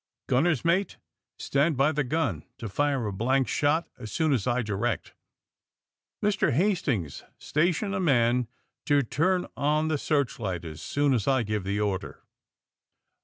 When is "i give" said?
11.27-11.63